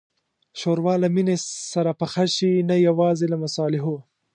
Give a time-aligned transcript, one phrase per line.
[0.59, 1.35] ښوروا له مینې
[1.73, 3.95] سره پخه شي، نه یوازې له مصالحو.